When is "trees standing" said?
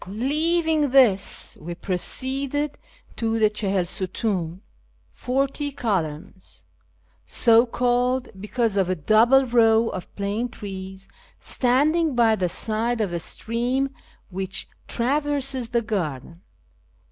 10.49-12.15